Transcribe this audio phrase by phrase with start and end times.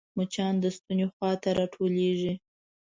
[0.17, 2.33] مچان د ستوني خوا ته راټولېږي